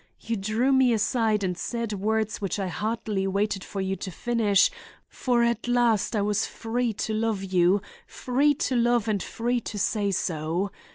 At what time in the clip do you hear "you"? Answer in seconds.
0.19-0.35, 3.81-3.95, 7.43-7.83